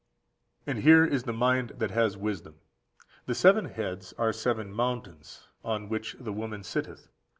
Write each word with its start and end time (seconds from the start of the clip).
"And 0.65 0.79
here 0.79 1.05
is 1.05 1.25
the 1.25 1.31
mind 1.31 1.73
that 1.77 1.91
has 1.91 2.17
wisdom. 2.17 2.55
The 3.27 3.35
seven 3.35 3.65
heads 3.65 4.13
are 4.17 4.33
seven 4.33 4.73
mountains, 4.73 5.47
on 5.63 5.89
which 5.89 6.15
the 6.19 6.33
woman 6.33 6.63
sitteth. 6.63 7.07